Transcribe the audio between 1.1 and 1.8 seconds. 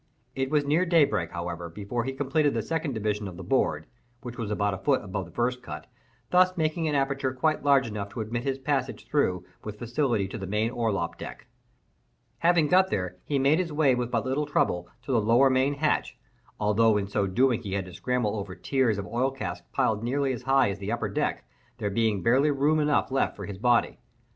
however,